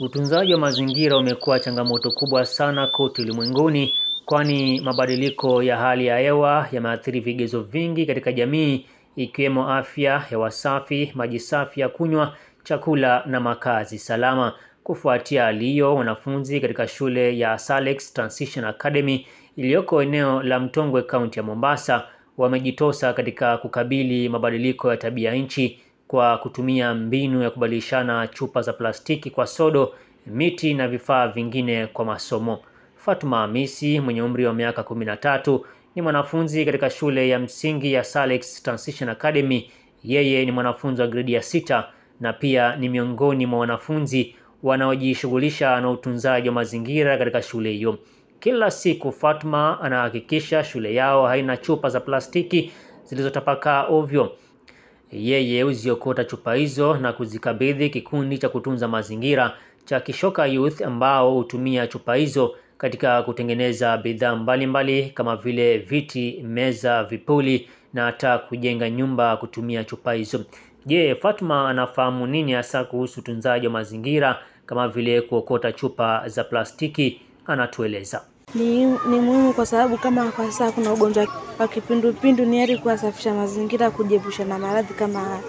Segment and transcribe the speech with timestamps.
[0.00, 6.68] Utunzaji wa mazingira umekuwa changamoto kubwa sana kote ulimwenguni kwani mabadiliko ya hali ya hewa
[6.72, 8.86] yameathiri vigezo vingi katika jamii
[9.16, 14.52] ikiwemo afya, hewa safi, maji safi ya kunywa, chakula na makazi salama.
[14.84, 19.26] Kufuatia hali hiyo, wanafunzi katika shule ya Salex Transition Academy
[19.56, 22.06] iliyoko eneo la Mtongwe, kaunti ya Mombasa,
[22.38, 29.30] wamejitosa katika kukabili mabadiliko ya tabia nchi kwa kutumia mbinu ya kubadilishana chupa za plastiki
[29.30, 29.94] kwa sodo,
[30.26, 32.58] miti na vifaa vingine kwa masomo.
[32.96, 37.92] Fatuma Hamisi mwenye umri wa miaka kumi na tatu ni mwanafunzi katika shule ya msingi
[37.92, 39.70] ya Salex Transition Academy.
[40.04, 41.88] Yeye ni mwanafunzi wa gredi ya sita
[42.20, 47.98] na pia ni miongoni mwa wanafunzi wanaojishughulisha na utunzaji wa mazingira katika shule hiyo.
[48.40, 52.72] Kila siku Fatma anahakikisha shule yao haina chupa za plastiki
[53.04, 54.32] zilizotapakaa ovyo.
[55.12, 61.86] Yeye huziokota chupa hizo na kuzikabidhi kikundi cha kutunza mazingira cha Kishoka Youth ambao hutumia
[61.86, 69.36] chupa hizo katika kutengeneza bidhaa mbalimbali kama vile viti, meza, vipuli na hata kujenga nyumba
[69.36, 70.44] kutumia chupa hizo.
[70.86, 77.20] Je, Fatma anafahamu nini hasa kuhusu utunzaji wa mazingira kama vile kuokota chupa za plastiki?
[77.46, 78.22] Anatueleza.
[78.54, 81.26] Ni, ni muhimu kwa sababu kama kwa sasa kuna ugonjwa
[81.58, 85.42] wa kipindupindu, ni heri kuwasafisha mazingira kujiepusha na maradhi kama haya.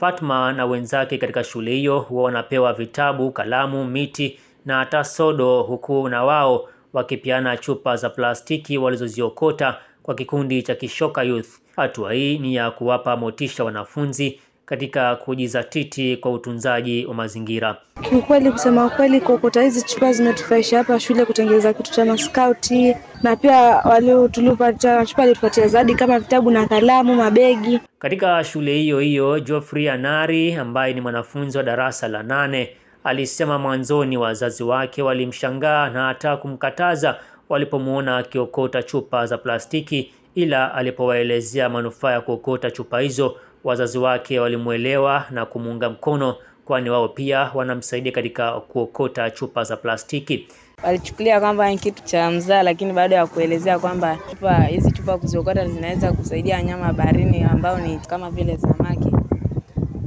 [0.00, 6.08] Fatma na wenzake katika shule hiyo huwa wanapewa vitabu, kalamu, miti na hata sodo, huku
[6.08, 11.48] na wao wakipeana chupa za plastiki walizoziokota kwa kikundi cha Kishoka Youth.
[11.76, 17.76] Hatua hii ni ya kuwapa motisha wanafunzi katika kujizatiti kwa utunzaji wa mazingira.
[18.02, 23.56] Kiukweli, kusema ukweli, kuokota hizi chupa zimetufurahisha hapa shule kutengeneza kitu cha maskauti, na pia
[23.60, 27.80] walio tuliopata chupa walitupatia zawadi kama vitabu na kalamu, mabegi.
[27.98, 32.70] Katika shule hiyo hiyo, Geoffrey Anari ambaye ni mwanafunzi wa darasa la nane
[33.04, 37.16] alisema mwanzoni wazazi wake walimshangaa na hata kumkataza
[37.48, 45.24] walipomwona akiokota chupa za plastiki, ila alipowaelezea manufaa ya kuokota chupa hizo, wazazi wake walimwelewa
[45.30, 46.34] na kumuunga mkono,
[46.64, 50.48] kwani wao pia wanamsaidia katika kuokota chupa za plastiki.
[50.84, 55.68] Walichukulia kwamba ni kitu cha mzaa, lakini baada ya kuelezea kwamba chupa hizi chupa kuziokota
[55.68, 59.10] zinaweza kusaidia wanyama baharini ambao ni kama vile samaki,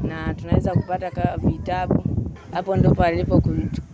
[0.04, 2.04] na tunaweza kupata vitabu
[2.52, 3.42] hapo ndipo alipo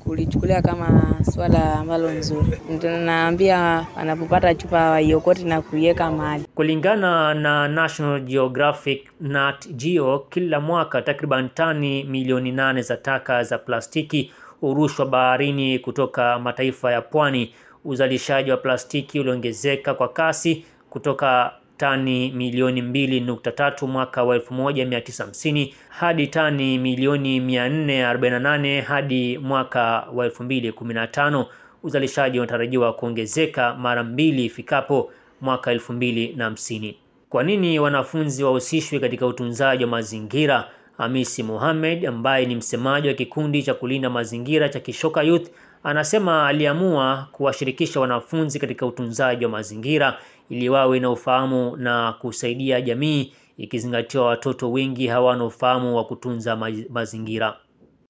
[0.06, 2.58] kulichukulia kama swala ambalo nzuri.
[2.82, 6.44] Tunaambia wanapopata chupa waiokote na kuiweka mahali.
[6.56, 13.58] Kulingana na National Geographic Nat Geo, kila mwaka takriban tani milioni nane za taka za
[13.58, 17.54] plastiki hurushwa baharini kutoka mataifa ya pwani.
[17.86, 25.74] Uzalishaji wa plastiki uliongezeka kwa kasi kutoka tani milioni mbili nukta tatu mwaka wa 1950
[25.90, 31.46] hadi tani milioni 448 hadi mwaka wa 2015.
[31.84, 36.94] Uzalishaji unatarajiwa kuongezeka mara mbili ifikapo mwaka 2050.
[37.30, 40.70] Kwa nini wanafunzi wahusishwe katika utunzaji wa mazingira?
[40.98, 45.50] Hamisi Mohamed ambaye ni msemaji wa kikundi cha kulinda mazingira cha Kishoka Youth
[45.86, 50.18] anasema aliamua kuwashirikisha wanafunzi katika utunzaji wa mazingira
[50.50, 56.72] ili wawe na ufahamu na kusaidia jamii, ikizingatiwa watoto wengi hawana ufahamu wa kutunza ma
[56.90, 57.58] mazingira.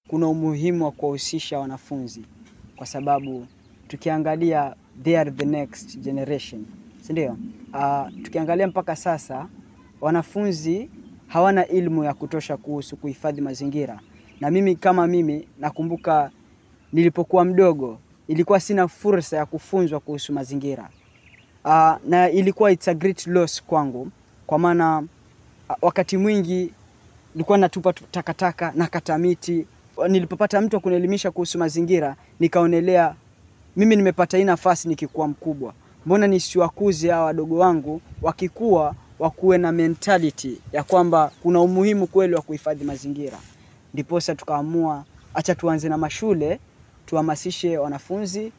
[0.08, 2.26] Kuna umuhimu wa kuwahusisha wanafunzi
[2.76, 3.48] kwa sababu
[3.88, 6.66] tukiangalia they are the next generation,
[7.02, 7.38] si ndio?
[7.74, 9.48] Uh, tukiangalia mpaka sasa
[10.02, 10.90] wanafunzi
[11.28, 14.00] hawana elimu ya kutosha kuhusu kuhifadhi mazingira,
[14.40, 16.32] na mimi kama mimi nakumbuka
[16.96, 17.98] nilipokuwa mdogo
[18.28, 20.90] ilikuwa sina fursa ya kufunzwa kuhusu mazingira.
[21.66, 24.08] Uh, na ilikuwa it's a great loss kwangu
[24.48, 25.00] kwa maana
[25.70, 26.72] uh, wakati mwingi
[27.36, 29.18] nilikuwa natupa takataka na kata.
[30.10, 33.16] Nilipopata mtu wa kunielimisha kuhusu mazingira, nikaonelea
[33.76, 35.74] mimi nimepata hii nafasi nikikuwa mkubwa,
[36.06, 42.42] mbona nisiwakuze hawa wadogo wangu wakikuwa wakuwe na mentality ya kwamba kuna umuhimu kweli wa
[42.42, 43.38] kuhifadhi mazingira.
[43.94, 45.04] Ndiposa tukaamua
[45.36, 46.60] acha tuanze na mashule,
[47.06, 48.52] tuhamasishe wanafunzi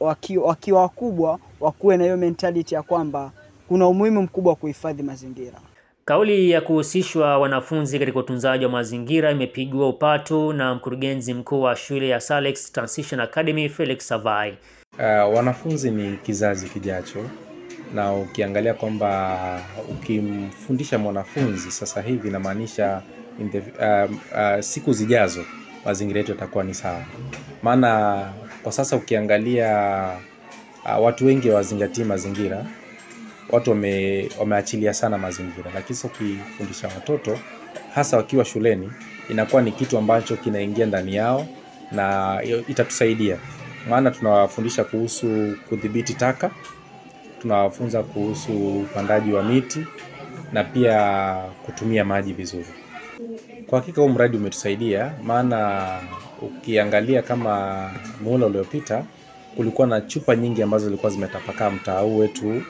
[0.00, 3.32] wakiwa waki wakubwa wakuwe na hiyo mentality ya kwamba
[3.68, 5.58] kuna umuhimu mkubwa wa kuhifadhi mazingira.
[6.04, 12.08] Kauli ya kuhusishwa wanafunzi katika utunzaji wa mazingira imepigiwa upatu na mkurugenzi mkuu wa shule
[12.08, 14.54] ya Salex Transition Academy Felix Savai.
[14.98, 17.18] Uh, wanafunzi ni kizazi kijacho,
[17.94, 19.38] na ukiangalia kwamba
[19.90, 23.02] ukimfundisha mwanafunzi sasa hivi inamaanisha
[23.40, 25.44] uh, uh, siku zijazo
[25.84, 27.04] mazingira yetu yatakuwa ni sawa.
[27.62, 28.32] Maana
[28.62, 29.68] kwa sasa ukiangalia
[30.84, 32.66] uh, watu wengi hawazingatii mazingira,
[33.50, 37.38] watu wame, wameachilia sana mazingira, lakini ukifundisha watoto
[37.94, 38.92] hasa wakiwa shuleni
[39.30, 41.46] inakuwa ni kitu ambacho kinaingia ndani yao
[41.92, 42.38] na
[42.68, 43.38] itatusaidia,
[43.88, 46.50] maana tunawafundisha kuhusu kudhibiti taka,
[47.42, 49.86] tunawafunza kuhusu upandaji wa miti
[50.52, 51.34] na pia
[51.66, 52.66] kutumia maji vizuri.
[53.66, 55.86] Kwa hakika huu mradi umetusaidia, maana
[56.42, 57.90] ukiangalia kama
[58.24, 59.04] muhula uliopita
[59.56, 62.62] kulikuwa na chupa nyingi ambazo zilikuwa zimetapakaa mtaa huu wetu,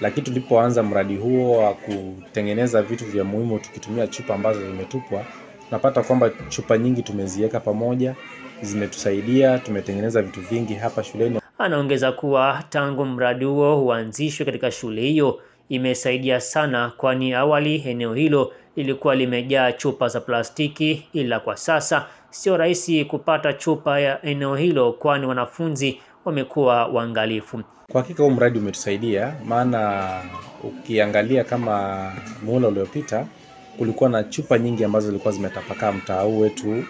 [0.00, 5.24] lakini tulipoanza mradi huo wa kutengeneza vitu vya muhimu tukitumia chupa ambazo zimetupwa,
[5.68, 8.14] tunapata kwamba chupa nyingi tumeziweka pamoja,
[8.62, 11.38] zimetusaidia, tumetengeneza vitu vingi hapa shuleni.
[11.58, 15.40] Anaongeza kuwa tangu mradi huo huanzishwe katika shule hiyo
[15.72, 22.56] imesaidia sana, kwani awali eneo hilo lilikuwa limejaa chupa za plastiki, ila kwa sasa sio
[22.56, 27.62] rahisi kupata chupa ya eneo hilo, kwani wanafunzi wamekuwa waangalifu.
[27.92, 30.08] Kwa hakika huu mradi umetusaidia, maana
[30.64, 33.26] ukiangalia kama muhula uliopita
[33.78, 36.84] kulikuwa na chupa nyingi ambazo zilikuwa zimetapakaa mtaa huu wetu,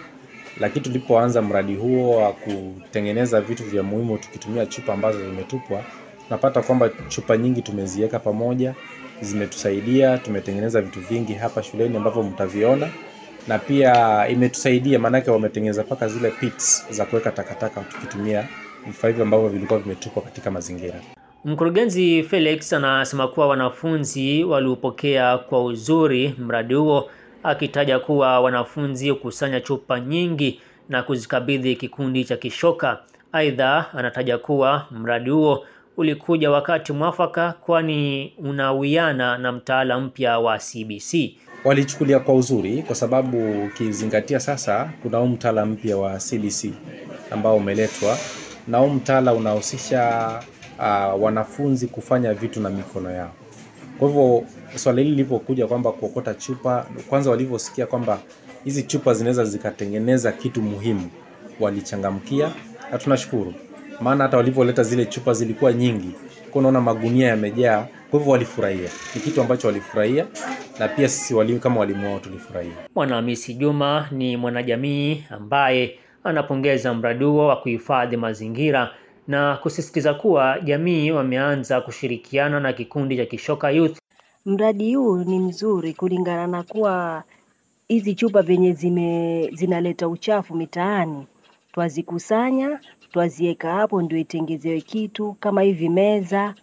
[0.59, 5.83] lakini tulipoanza mradi huo wa kutengeneza vitu vya muhimu tukitumia chupa ambazo zimetupwa,
[6.27, 8.73] tunapata kwamba chupa nyingi tumeziweka pamoja,
[9.21, 12.89] zimetusaidia, tumetengeneza vitu vingi hapa shuleni ambavyo mtaviona,
[13.47, 18.47] na pia imetusaidia maanake wametengeneza mpaka zile pits za kuweka takataka tukitumia
[18.85, 20.99] vifaa hivyo ambavyo vilikuwa vimetupwa katika mazingira.
[21.45, 27.09] Mkurugenzi Felix anasema kuwa wanafunzi waliupokea kwa uzuri mradi huo,
[27.43, 30.59] akitaja kuwa wanafunzi hukusanya chupa nyingi
[30.89, 32.99] na kuzikabidhi kikundi cha Kishoka.
[33.31, 35.65] Aidha, anataja kuwa mradi huo
[35.97, 41.35] ulikuja wakati mwafaka, kwani unawiana na mtaala mpya wa CBC.
[41.65, 46.65] Walichukulia kwa uzuri, kwa sababu ukizingatia sasa kuna huu mtaala mpya wa CBC
[47.31, 48.17] ambao umeletwa
[48.67, 50.29] na huu mtaala unahusisha
[50.79, 53.31] uh, wanafunzi kufanya vitu na mikono yao.
[53.99, 54.43] Kwa hivyo
[54.75, 58.19] swala hili lilipokuja kwamba kuokota chupa, kwanza walivyosikia kwamba
[58.63, 61.09] hizi chupa zinaweza zikatengeneza kitu muhimu,
[61.59, 62.51] walichangamkia
[62.91, 63.53] na tunashukuru,
[64.01, 66.09] maana hata walivyoleta zile chupa zilikuwa nyingi,
[66.51, 67.87] kwa unaona magunia yamejaa.
[68.11, 70.25] Kwa hivyo walifurahia, ni kitu ambacho walifurahia,
[70.79, 72.71] na pia sisi walimu kama walimu wao tulifurahia.
[72.95, 78.91] Mwanahamisi Juma ni mwanajamii ambaye anapongeza mradi huo wa kuhifadhi mazingira
[79.27, 83.97] na kusisitiza kuwa jamii wameanza kushirikiana na kikundi cha Kishoka Youth.
[84.45, 87.23] Mradi huu ni mzuri kulingana na kuwa
[87.87, 91.27] hizi chupa venye zime zinaleta uchafu mitaani,
[91.73, 92.79] twazikusanya
[93.11, 96.55] twaziweka hapo, ndio itengezewe kitu kama hivi meza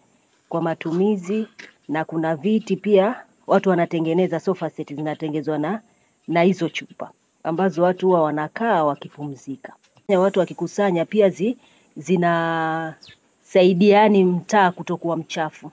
[0.49, 1.47] kwa matumizi,
[1.89, 3.17] na kuna viti pia
[3.47, 5.81] watu wanatengeneza sofa set zinatengenezwa na
[6.29, 7.11] na hizo chupa
[7.45, 9.73] ambazo watu huwa wanakaa wakipumzika.
[10.09, 11.57] Watu wakikusanya pia zi,
[11.97, 15.71] zinasaidia yani mtaa kutokuwa mchafu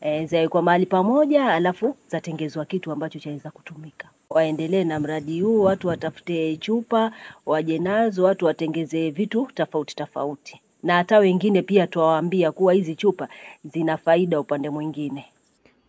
[0.00, 4.08] e, zawekwa mahali pamoja, alafu zatengezwa kitu ambacho chaweza kutumika.
[4.30, 7.12] Waendelee na mradi huu, watu watafute chupa
[7.46, 13.28] waje nazo, watu watengeze vitu tofauti tofauti, na hata wengine pia tuwaambia kuwa hizi chupa
[13.64, 15.24] zina faida upande mwingine.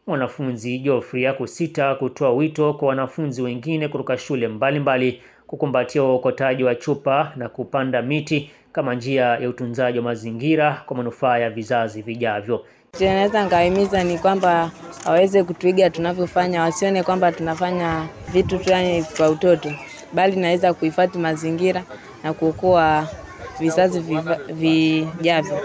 [0.08, 7.34] Mwanafunzi Geoffrey hakusita kutoa wito kwa wanafunzi wengine kutoka shule mbalimbali kukumbatia uokotaji wa chupa
[7.36, 12.66] na kupanda miti kama njia ya utunzaji wa mazingira kwa manufaa ya vizazi vijavyo.
[13.00, 14.72] Naweza nikawahimiza ni kwamba
[15.06, 19.72] waweze kutuiga tunavyofanya, wasione kwamba tunafanya vitu tu yani kwa utoto,
[20.14, 21.84] bali naweza kuhifadhi mazingira
[22.24, 23.08] na kuokoa
[23.60, 24.00] vizazi
[24.54, 25.60] vijavyo.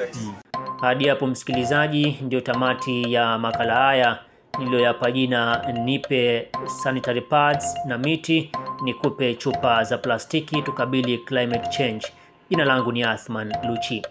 [0.81, 4.19] Hadi hapo msikilizaji, ndio tamati ya makala haya
[4.59, 6.49] niliyoyapa jina nipe
[6.83, 8.53] sanitary pads na miti,
[8.85, 12.07] nikupe chupa za plastiki, tukabili climate change.
[12.53, 14.03] Jina langu ni Athman Luchi.